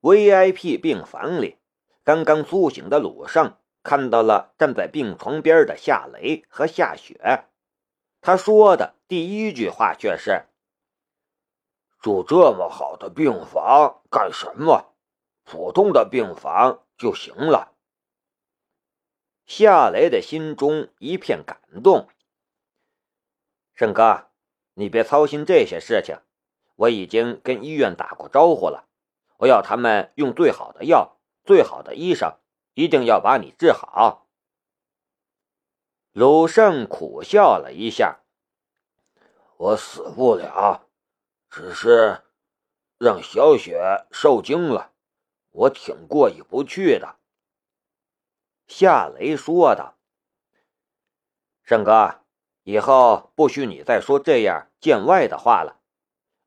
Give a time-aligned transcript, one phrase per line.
[0.00, 1.58] VIP 病房里，
[2.04, 7.46] 刚刚苏醒的鲁胜看到了站在病床边的夏雷和夏雪。
[8.20, 10.46] 他说的第一句话却是
[12.00, 14.94] ：“住这么好的病房干什么？
[15.44, 17.74] 普通的病房就行了。”
[19.46, 22.08] 夏雷的心中一片感动。
[23.74, 24.26] 胜哥，
[24.74, 26.18] 你别操心这些事情，
[26.74, 28.87] 我已经跟医院打过招呼了，
[29.38, 32.38] 我要他们用最好的药、最好的医生，
[32.74, 34.26] 一定要把你治好。
[36.12, 38.20] 鲁胜苦笑了一下
[39.56, 40.88] ：“我死不了，
[41.48, 42.22] 只是
[42.98, 44.92] 让小雪受惊了，
[45.50, 47.16] 我挺过意不去的。”
[48.66, 49.96] 夏雷说道
[51.62, 52.22] ：“胜哥，
[52.64, 55.80] 以后不许你再说这样见外的话了。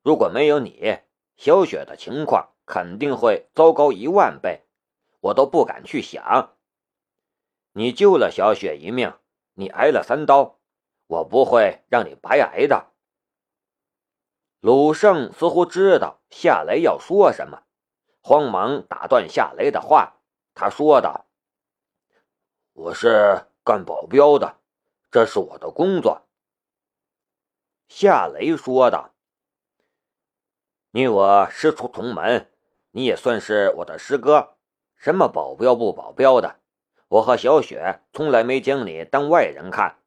[0.03, 0.99] 如果没有你，
[1.37, 4.65] 小雪的情况肯定会糟糕一万倍，
[5.19, 6.55] 我都不敢去想。
[7.73, 9.13] 你救了小雪一命，
[9.55, 10.61] 你挨了三刀，
[11.07, 12.93] 我不会让你白挨的。”
[14.61, 17.63] 鲁胜似乎知道夏雷要说什么，
[18.21, 20.21] 慌忙打断夏雷的话，
[20.53, 21.25] 他说道。
[22.71, 24.61] 我是干保镖的，
[25.11, 26.21] 这是我的工作。”
[27.89, 29.13] 夏雷说道。
[30.91, 32.49] “你我师出同门，
[32.91, 34.57] 你也算是我的师哥。
[34.95, 36.57] 什么保镖不保镖的，
[37.07, 39.97] 我和小雪从来没将你当外人看。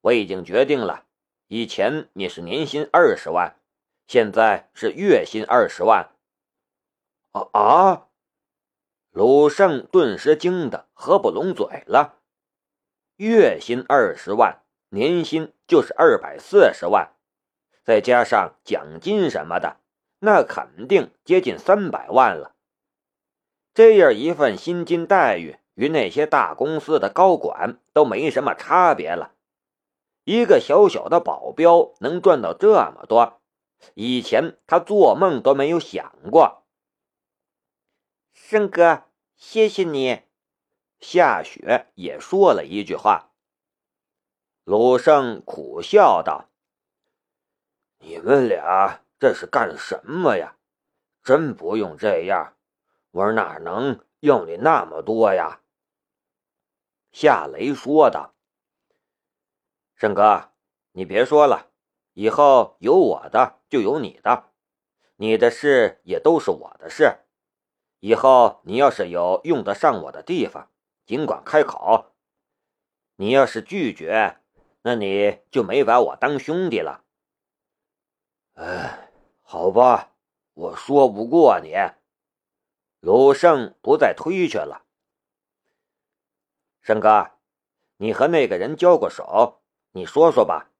[0.00, 1.04] 我已经决定了，
[1.48, 3.56] 以前你是年薪二十万，
[4.06, 6.10] 现在是月薪二十万。”
[7.32, 8.08] 啊啊！
[9.10, 12.20] 鲁胜顿时惊得合不拢嘴了，
[13.16, 17.14] 月薪二十万，年薪就是二百四十万，
[17.84, 19.76] 再加上奖金什么的，
[20.24, 22.54] 那肯定接近三百万了。
[23.74, 29.34] 这样一份薪金待遇，与那些大公司的高管都没什么差别了。
[30.22, 33.40] 一个小小的保镖能赚到这么多，
[33.94, 36.62] 以前他做梦都没有想过。
[38.32, 39.02] 胜哥，
[39.36, 40.20] 谢谢你。
[41.00, 43.32] 夏雪也说了一句话。
[44.62, 46.48] 鲁胜苦笑道
[47.98, 50.56] ：“你们俩这是干什么呀？
[51.22, 52.56] 真不用这样，
[53.12, 55.60] 我哪能要你那么多呀？”
[57.12, 58.34] 夏雷说道
[59.94, 60.50] ：“胜哥，
[60.90, 61.70] 你别说了，
[62.14, 64.50] 以后有我的就有你的，
[65.14, 67.18] 你的事也都是我的事。”
[68.02, 70.68] 以后你要是有用得上我的地方，
[71.06, 72.12] 尽管开口。
[73.14, 74.40] 你要是拒绝，
[74.80, 77.04] 那你就没把我当兄弟了。
[78.54, 79.11] 哎，
[79.52, 80.14] 好吧，
[80.54, 81.74] 我说不过你。
[83.00, 84.86] 鲁胜不再推却了。
[86.80, 87.32] 胜哥，
[87.98, 89.60] 你和那个人交过手？
[89.90, 90.70] 你说说吧。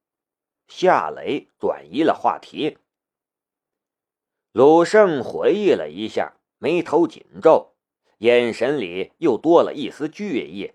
[0.69, 2.79] 夏雷转移了话题。
[4.53, 6.33] 鲁胜回忆了一下。
[6.57, 7.75] 眉头紧皱，
[8.21, 10.73] 眼神里又多了一丝惧意。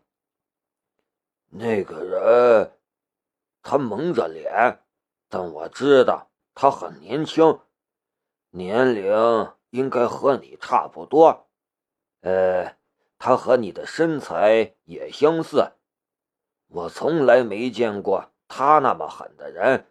[1.49, 2.73] 那个人，
[3.63, 4.83] 他蒙着脸，
[5.27, 7.59] 但我知道他很年轻，
[8.57, 11.45] 年龄应该和你差不多。
[12.21, 12.75] 呃，
[13.19, 15.73] 他和你的身材也相似。
[16.67, 19.85] 我从来没见过他那么狠的人，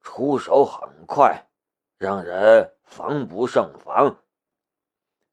[0.00, 1.46] 出手很快，
[1.98, 4.16] 让人防不胜防。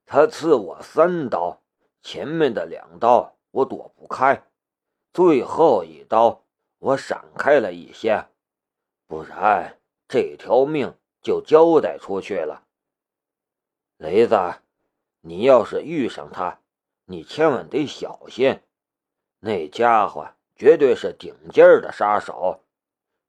[0.05, 1.61] 他刺我三刀，
[2.01, 4.43] 前面的两刀我躲不开，
[5.13, 6.43] 最后一刀
[6.79, 8.27] 我闪开了一些，
[9.07, 9.79] 不然
[10.09, 12.65] 这条命就交代出去了。
[13.97, 14.35] 雷子，
[15.21, 16.61] 你要是遇上他，
[17.05, 18.61] 你千万得小心，
[19.39, 22.63] 那家伙绝对是顶尖的杀手，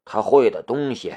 [0.04, 1.16] 他会的东西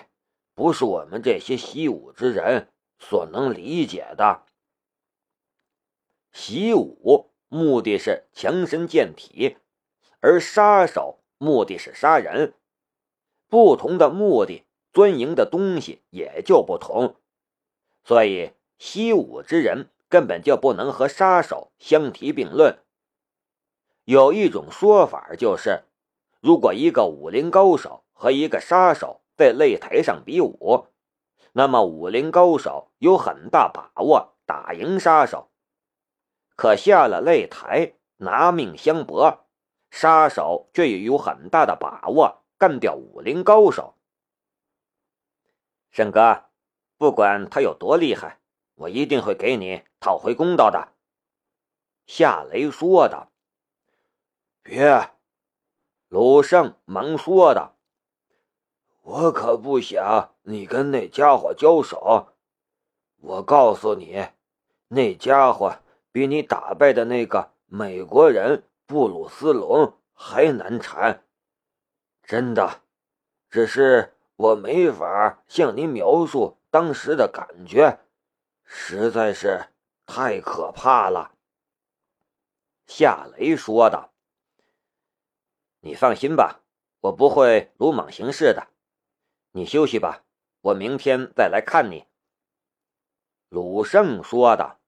[0.53, 4.43] 不是我们这些习武之人所能理解的。
[6.31, 9.57] 习武目的是强身健体，
[10.21, 12.53] 而杀手目的是杀人。
[13.49, 17.15] 不同的目的，钻营的东西也就不同。
[18.03, 22.79] 所以，习武之人根本就不能和杀手相提并论。
[24.05, 25.83] 有一种说法就是，
[26.39, 30.87] 如果一个武林高手和一个杀手在擂台上比武，
[31.53, 35.49] 那么武林高手有很大把握打赢杀手。
[36.55, 39.45] 可下了擂台，拿命相搏，
[39.91, 43.95] 杀手却也有很大的把握干掉武林高手。
[45.91, 46.45] 沈哥，
[46.97, 48.39] 不管他有多厉害，
[48.75, 50.93] 我一定会给你讨回公道的。”
[52.07, 53.31] 夏雷说道。
[54.63, 55.11] “别！”
[56.07, 57.77] 鲁胜忙说道
[59.01, 62.33] ，“我可不想你跟那家伙交手。
[63.17, 64.27] 我告诉你，
[64.89, 65.77] 那家伙
[66.11, 71.23] 比你打败的那个美国人布鲁斯龙还难缠。
[72.23, 72.81] 真的，
[73.49, 77.99] 只是我没法向您描述当时的感觉，
[78.63, 79.67] 实在是
[80.07, 81.35] 太可怕了。”
[82.87, 84.11] 夏雷说道。
[85.81, 86.61] “你放心吧，
[87.01, 88.69] 我不会鲁莽行事的。
[89.51, 90.23] 你休息吧，
[90.61, 92.07] 我明天再来看你。”
[93.49, 94.79] 鲁胜说道。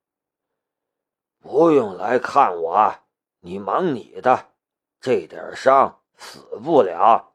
[1.40, 2.96] “不用来看我，
[3.42, 4.52] 你忙你的，
[5.00, 7.33] 这点伤死不了。”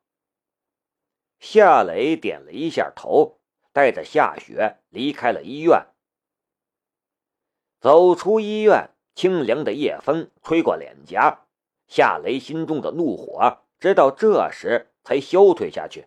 [1.39, 3.39] 夏雷点了一下头，
[3.73, 5.87] 带着夏雪离开了医院。
[7.81, 8.91] 走出医院。
[9.15, 11.41] 清凉的夜风吹过脸颊，
[11.89, 16.07] 夏雷心中的怒火直到这时才消退下去。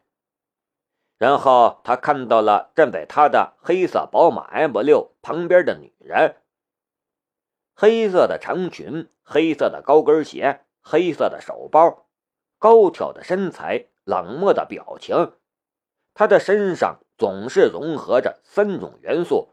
[1.17, 6.37] 然后他看到了站在他的黑色宝马 M 六旁边的女人，
[7.75, 12.07] 黑色的长裙，黑色的高跟鞋，黑色的手包，
[12.59, 15.33] 高挑的身材，冷漠的表情。
[16.13, 19.49] 他的身上总是融合着三种元素，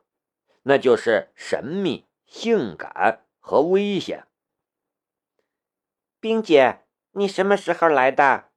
[0.62, 3.24] 那就是神秘、性感。
[3.40, 4.26] 和危险，
[6.20, 8.50] 冰姐，你什么时候来的？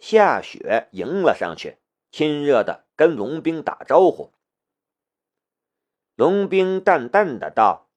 [0.00, 1.78] 夏雪迎了上去，
[2.10, 4.32] 亲热的跟龙兵打招呼。
[6.16, 7.88] 龙兵淡淡的道：“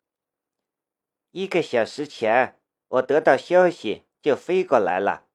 [1.31, 2.59] 一个小时前，
[2.89, 5.25] 我得到消息就飞过来了。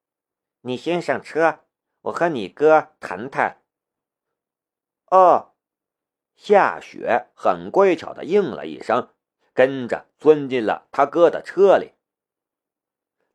[0.65, 1.59] 你先上车，
[2.01, 3.61] 我和你哥谈谈。”
[5.11, 5.53] 哦，
[6.35, 9.09] 夏雪很乖巧的应了一声。
[9.53, 11.93] 跟着钻进了他哥的车里。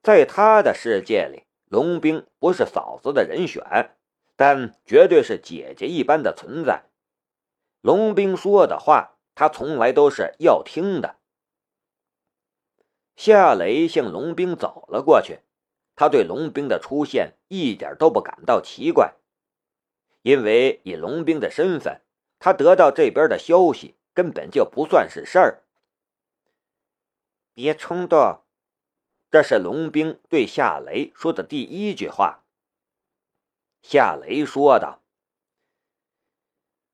[0.03, 3.97] 在他的世界里，龙兵不是嫂子的人选，
[4.37, 6.85] 但绝对是姐姐一般的存在。
[7.81, 11.17] 龙兵说的话，他从来都是要听的。
[13.17, 15.41] 夏雷向龙兵走了过去，
[16.01, 19.17] 他对龙兵的出现一点都不感到奇怪，
[20.23, 22.01] 因为以龙兵的身份，
[22.39, 25.63] 他得到这边的消息根本就不算是事儿。
[27.53, 28.43] 别冲动，
[29.31, 32.45] 这是龙兵对夏雷说的第一句话。
[33.83, 35.03] 夏雷说道：“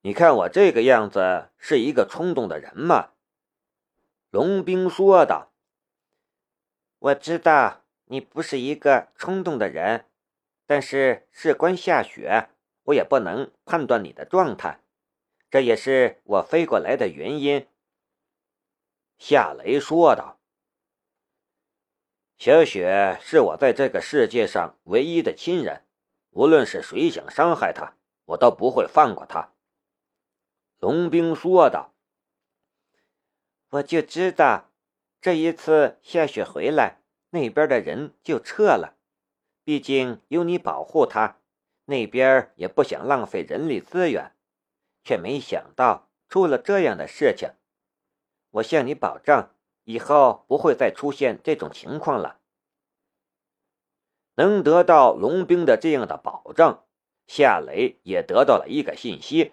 [0.02, 3.12] 你看我这个样子是一个冲动的人吗？”
[4.30, 5.52] 龙兵说道
[6.98, 10.06] ：“我知道你不是一个冲动的人，
[10.66, 12.48] 但是事关夏雪，
[12.84, 14.80] 我也不能判断你的状态，
[15.50, 17.66] 这也是我飞过来的原因。”
[19.18, 20.38] 夏雷说道。
[22.38, 25.86] 小雪是我在这个世界上唯一的亲人，
[26.30, 29.52] 无论是谁想伤害她，我都不会放过她。”
[30.78, 31.94] 龙兵说道。
[33.70, 34.70] “我就知道，
[35.20, 37.00] 这一次夏雪回来，
[37.30, 38.96] 那边的人就撤了。
[39.64, 41.38] 毕竟有你保护他，
[41.86, 44.32] 那边也不想浪费人力资源，
[45.04, 47.50] 却没想到出了这样的事情。
[48.50, 49.50] 我向你保证。”
[49.88, 52.40] 以后不会再出现这种情况了。
[54.34, 56.82] 能得到龙兵的这样的保证，
[57.28, 59.52] 夏雷也得到了一个信息，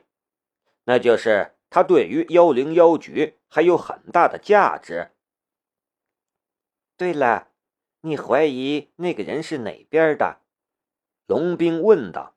[0.85, 5.11] 那就是他对于幺零幺局还有很大的价值。
[6.97, 7.51] 对了，
[8.05, 10.41] 你怀疑那个人是哪边的？
[11.25, 12.35] 龙兵问道。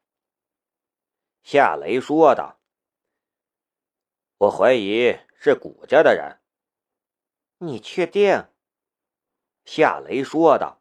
[1.43, 2.61] 夏雷说道
[4.39, 6.39] ：“我怀疑是谷家的人。”
[7.59, 8.47] 你确定？
[9.65, 10.81] 夏雷说道：“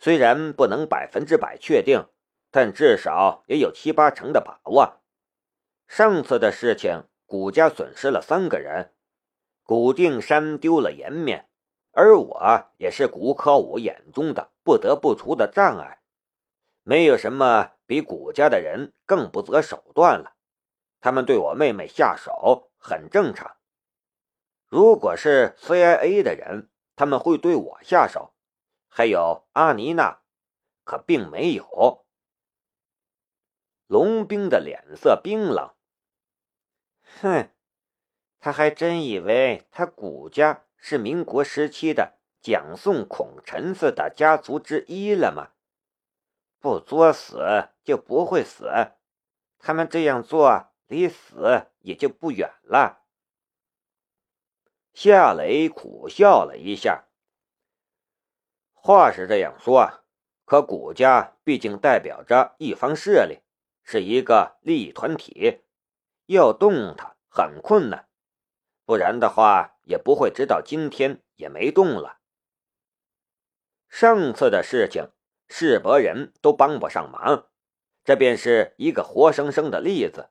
[0.00, 2.08] 虽然不能百分之百确定，
[2.50, 5.00] 但至少也有七八成的把握。
[5.86, 8.96] 上次的事情，谷家损失了三个人，
[9.62, 11.48] 谷定山丢了颜面，
[11.92, 16.02] 而我也是古可武眼中的不得不除的障碍。
[16.82, 20.34] 没有什么比古家的人更不择手段了。
[21.00, 23.56] 他们对我妹妹下手很正常。”
[24.68, 28.34] 如果是 CIA 的人，他们会对我下手。
[28.88, 30.20] 还有阿妮娜，
[30.84, 32.06] 可并没有。
[33.86, 35.74] 龙兵的脸色冰冷。
[37.20, 37.50] 哼，
[38.40, 45.52] 他还真以为他古家是民国时期的蒋宋孔陈四的家族之一了吗？
[46.58, 48.68] 不作死就不会死，
[49.60, 53.04] 他们这样做离死也就不远了。
[54.92, 57.04] 夏雷苦笑了一下。
[58.72, 60.02] 话是这样说，
[60.44, 63.38] 可谷家毕竟代表着一方势力，
[63.84, 65.60] 是一个利益团体，
[66.26, 68.08] 要动它很困难。
[68.84, 72.18] 不然的话，也不会直到今天也没动了。
[73.88, 75.10] 上次的事情，
[75.48, 77.48] 世伯人都帮不上忙，
[78.04, 80.30] 这便是一个活生生的例子。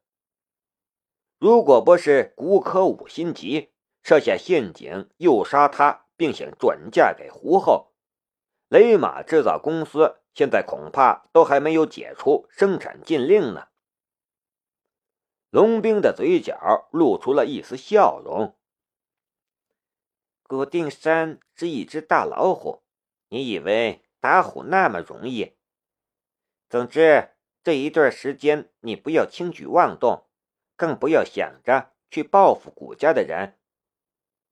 [1.37, 3.71] 如果不是古可武心急，
[4.03, 7.93] 设下陷阱诱杀他，并想转嫁给胡后，
[8.67, 13.67] 雷马制造公司现在恐怕都还没有解除生产禁令呢。
[15.49, 18.57] 龙兵的嘴角露出了一丝笑容。
[20.51, 22.83] 古定山是一只大老虎，
[23.29, 25.53] 你以为打虎那么容易？
[26.69, 27.29] 总之，
[27.63, 30.27] 这一段时间你不要轻举妄动，
[30.75, 33.57] 更不要想着去报复古家的人。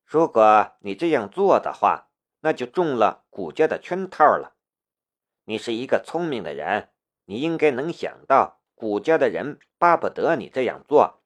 [0.06, 2.08] 如果你这样做的话，
[2.39, 4.56] 那就中了古家的圈套了。
[5.44, 6.91] 你是一个聪明的人，
[7.25, 8.62] 你应该能想到。
[8.74, 11.22] 古家的人巴不得你这样做。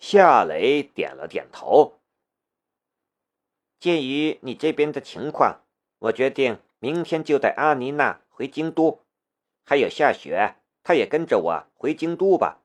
[0.00, 2.00] 夏雷点了点头。
[3.84, 5.60] 鉴于你这边的情况，
[5.98, 9.04] 我决定明天就带阿妮娜回京都，
[9.62, 12.62] 还有夏雪，她也跟着我回京都吧。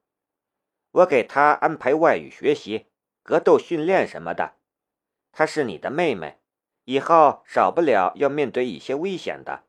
[0.92, 2.86] 我给她安排外语学习、
[3.22, 4.54] 格斗训练什么的。
[5.34, 6.40] 她是你的妹妹，
[6.86, 9.66] 以后少不了要面对一些危险的。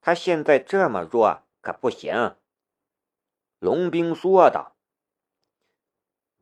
[0.00, 2.36] 她现在这么弱，可不行。
[3.58, 4.76] 龙兵说道：“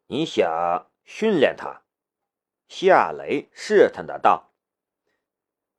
[0.08, 1.80] 你想训练他？”
[2.76, 4.52] 夏雷试探的道：“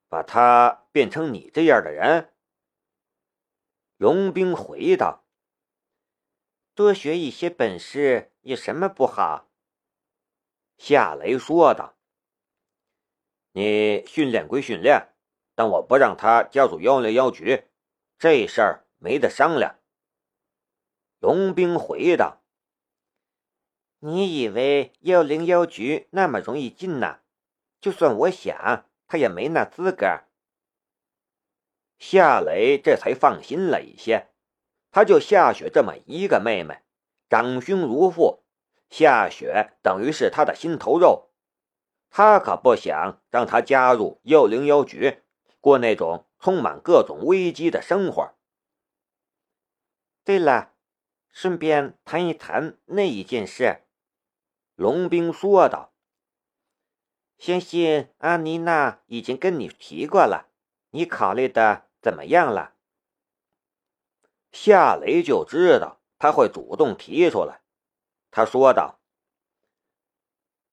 [0.07, 2.33] 把他变成你这样的人？”
[3.99, 5.25] 龙兵回道
[6.73, 9.49] ：“多学一些本事有什么不好？”
[10.79, 11.97] 夏雷说道
[13.51, 15.09] ：“你训练归训练，
[15.53, 17.65] 但我不让他加入幺零幺局，
[18.17, 19.81] 这事儿没得商量。”
[21.19, 22.41] 龙兵回道
[24.05, 27.21] ：“你以为幺零幺局那么容易进呢？
[27.81, 30.05] 就算我想，他也没那资格。”
[31.97, 34.27] 夏雷这才放心了一些。
[34.91, 36.83] 他就夏雪这么一个妹妹，
[37.29, 38.43] 长兄如父，
[38.91, 41.31] 夏雪等于是他的心头肉。
[42.11, 45.23] 他可不想让他加入幺零幺局，
[45.59, 48.35] 过那种充满各种危机的生活。
[50.23, 50.73] 对了。
[51.31, 53.81] 顺便谈一谈那一件事，
[54.75, 55.93] 龙兵说道
[57.39, 60.49] ：“相信阿妮娜已经跟你提过了，
[60.89, 62.75] 你考虑的怎么样了？”
[64.51, 67.61] 夏雷就知道他会主动提出来，
[68.31, 68.99] 他说道：“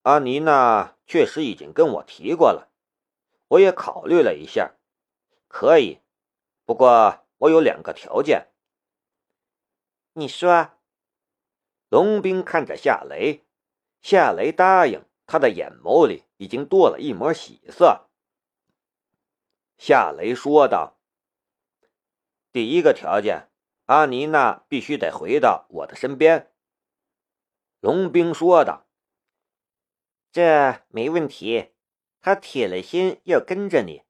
[0.03, 2.73] 阿妮娜确实已经跟我提过了，
[3.49, 4.75] 我也考虑了一下，
[5.47, 6.01] 可以，
[6.65, 8.49] 不过我有两个条件。”
[10.15, 10.73] 你说，
[11.89, 13.45] 龙兵看着夏雷，
[14.03, 18.11] 夏雷答应，他的眼眸里已经多了一抹喜色。
[19.79, 20.99] 夏雷说道
[22.53, 23.49] ：“第一个条件，
[23.87, 26.53] 阿妮娜必须得回到我的身边。”
[27.81, 28.87] 龙兵说道
[30.31, 31.71] ：“这没问题，
[32.21, 34.03] 他铁了心要跟着你，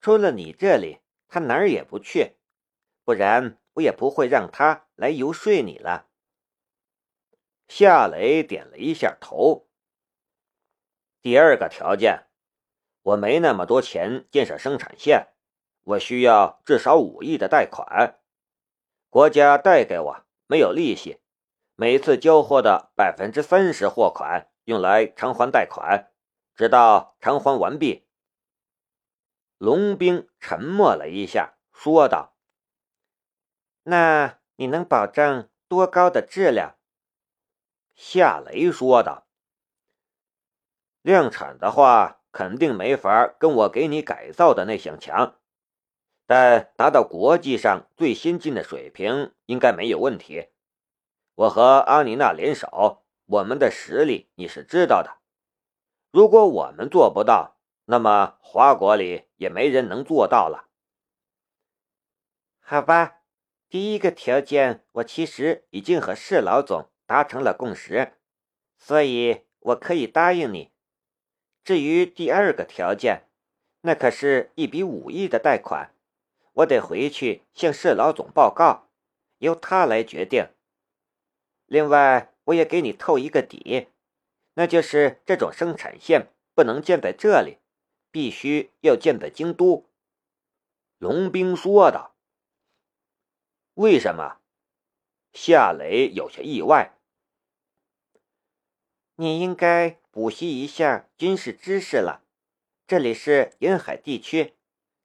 [0.00, 0.98] 除了你这里，
[1.28, 2.36] 他哪儿也不去，
[3.04, 6.05] 不然。”我也不会让他来游说你了。
[7.68, 9.68] 夏雷点了一下头。
[11.20, 12.26] 第二个条件，
[13.02, 15.28] 我没那么多钱建设生产线，
[15.82, 18.20] 我需要至少五亿的贷款，
[19.10, 21.20] 国家贷给我，没有利息，
[21.74, 26.12] 每次交货的百分之三十货款用来偿还贷款，
[26.54, 28.06] 直到偿还完毕。
[29.58, 32.36] 龙兵沉默了一下，说道。
[33.82, 36.75] 那你能保证多高的质量？
[37.96, 39.26] 夏雷说道
[41.00, 45.38] ：“量产的话，肯定没法跟我给你改造的那项强，
[46.26, 50.50] 但达到国际上最先进的水平，应该没有问题。
[51.34, 55.18] 我和阿妮娜联手，我们的实力你是知道的。
[56.10, 60.68] 如果我们做不到，那么华国里也没人能做到了。
[62.60, 63.14] 好吧。”
[63.68, 68.14] 第一个条件，我其实已经和市老总达成了共识，
[68.76, 70.72] 所以我可以答应你。
[71.64, 73.28] 至于第二个条件，
[73.80, 75.94] 那可是一笔五亿的贷款，
[76.52, 78.88] 我得回去向释老总报告，
[79.38, 80.48] 由他来决定。
[81.66, 83.88] 另外，我也给你透一个底，
[84.54, 87.58] 那就是这种生产线不能建在这里，
[88.10, 89.88] 必须要建在京都。”
[90.98, 92.16] 龙兵说道。
[93.74, 94.38] “为什么？”
[95.34, 96.92] 夏雷有些意外。
[99.18, 102.22] “你应该补习一下军事知识了。
[102.86, 104.54] 这里是沿海地区，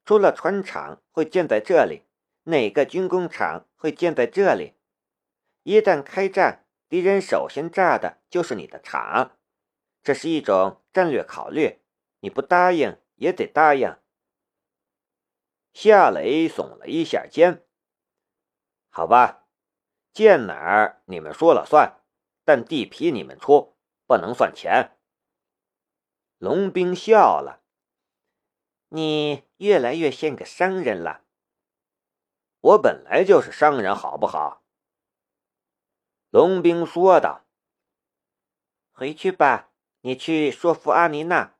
[0.03, 2.03] 除了船厂会建在这里，
[2.43, 4.73] 哪个军工厂会建在这里？
[5.63, 9.37] 一旦开战，敌人首先炸的就是你的厂，
[10.03, 11.79] 这是一种战略考虑。
[12.19, 13.95] 你不答应也得答应。
[15.73, 17.63] 夏雷耸了一下肩。
[18.89, 19.45] 好吧，
[20.11, 22.01] 建哪儿你们说了算，
[22.43, 23.70] 但地皮你们出，
[24.11, 24.97] 不能算钱。
[26.37, 27.63] 龙兵笑了。
[28.89, 31.23] 你越来越像个商人了。
[32.59, 34.65] 我本来就是商人，好不好？
[36.29, 37.45] 龙兵说道
[38.91, 41.55] ：“回去吧，你去说服阿妮娜。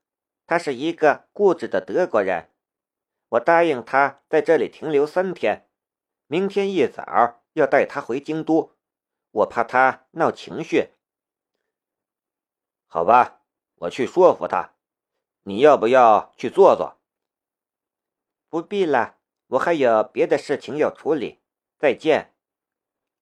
[0.46, 2.52] 他是一个固执的德国人。
[3.30, 5.70] 我答应他在这里停留三天，
[6.28, 8.76] 明天一早要带他回京都。
[9.32, 10.90] 我怕他闹情绪。
[12.94, 13.40] 好吧，
[13.76, 14.74] 我去说服他。
[15.44, 16.98] 你要不要去坐坐？
[18.50, 19.16] 不必了，
[19.48, 21.40] 我还有别的事情要处理。
[21.78, 22.36] 再见，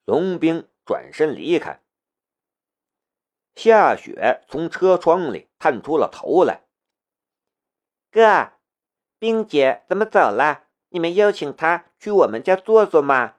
[0.05, 1.83] 龙兵。”转身离开。
[3.53, 6.63] 夏雪从车窗里探出了头来
[8.09, 8.53] ：“哥，
[9.19, 10.63] 冰姐怎么走了？
[10.87, 13.35] 你们邀请她去我们家坐坐吗？”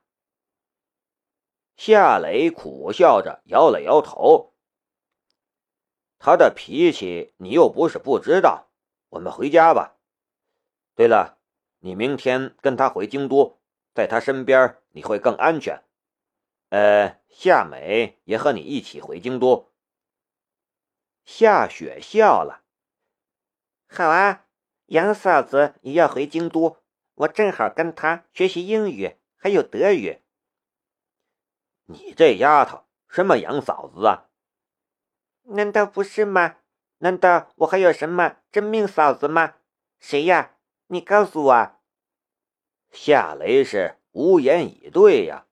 [1.75, 4.50] 夏雷苦笑着摇了摇头
[6.21, 8.69] ：“他的脾气你又不是不知道。
[9.09, 9.97] 我们回家吧。
[10.95, 11.39] 对了，
[11.81, 13.59] 你明天跟他回京都，
[13.93, 15.83] 在他身边你会更安全。”
[16.71, 19.73] 呃，夏美也和你一起回京都。
[21.25, 22.63] 夏雪笑了。
[23.89, 24.47] 好啊，
[24.87, 26.77] 杨嫂子也要回京都，
[27.15, 30.21] 我正好跟她学习英语，还有德语。
[31.87, 34.30] 你这丫头，什么杨嫂子啊？
[35.51, 36.57] 难道不是吗？
[36.99, 39.55] 难道我还有什么真命嫂子吗？
[39.99, 40.53] 谁呀？
[40.89, 41.73] 你告诉我。
[42.91, 45.47] 夏雷是无言以对呀。